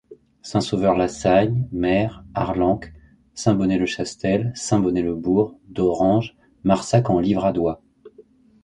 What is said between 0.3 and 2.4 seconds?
Saint-Sauveur-la-Sagne- Mayres-